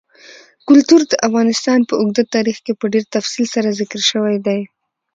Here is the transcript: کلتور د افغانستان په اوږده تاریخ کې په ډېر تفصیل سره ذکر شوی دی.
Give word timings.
کلتور 0.67 1.01
د 1.07 1.13
افغانستان 1.27 1.79
په 1.89 1.93
اوږده 1.99 2.23
تاریخ 2.35 2.57
کې 2.65 2.73
په 2.79 2.85
ډېر 2.93 3.05
تفصیل 3.15 3.45
سره 3.55 3.75
ذکر 3.79 4.01
شوی 4.11 4.35
دی. 4.45 4.61